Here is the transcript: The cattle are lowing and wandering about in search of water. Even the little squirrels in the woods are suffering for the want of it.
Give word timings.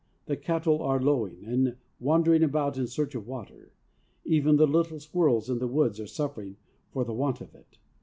The 0.25 0.35
cattle 0.35 0.81
are 0.81 0.99
lowing 0.99 1.43
and 1.45 1.75
wandering 1.99 2.41
about 2.41 2.75
in 2.75 2.87
search 2.87 3.13
of 3.13 3.27
water. 3.27 3.71
Even 4.25 4.55
the 4.55 4.65
little 4.65 4.99
squirrels 4.99 5.47
in 5.47 5.59
the 5.59 5.67
woods 5.67 5.99
are 5.99 6.07
suffering 6.07 6.57
for 6.89 7.05
the 7.05 7.13
want 7.13 7.39
of 7.39 7.53
it. 7.53 7.77